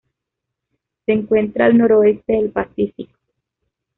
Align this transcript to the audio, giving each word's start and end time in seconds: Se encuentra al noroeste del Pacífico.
Se 1.05 1.11
encuentra 1.11 1.67
al 1.67 1.77
noroeste 1.77 2.33
del 2.33 2.49
Pacífico. 2.49 3.13